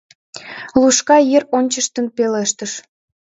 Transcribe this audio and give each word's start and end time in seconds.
—Лушка 0.79 1.17
йыр 1.29 1.43
ончыштын 1.57 2.05
пелештыш. 2.15 2.71